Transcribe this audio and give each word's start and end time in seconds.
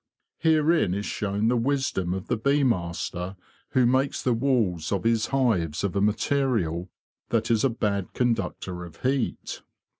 Herein 0.39 0.95
is 0.95 1.05
shown 1.05 1.47
the 1.47 1.55
wisdom 1.55 2.11
of 2.11 2.25
the 2.25 2.35
bee 2.35 2.63
master 2.63 3.35
who 3.73 3.85
makes 3.85 4.23
the 4.23 4.33
walls 4.33 4.91
of 4.91 5.03
his 5.03 5.27
hives 5.27 5.83
of 5.83 5.95
a 5.95 6.01
material 6.01 6.89
that 7.29 7.51
is 7.51 7.63
a 7.63 7.69
bad 7.69 8.11
conductor 8.15 8.83
of 8.83 9.01
heat. 9.03 9.61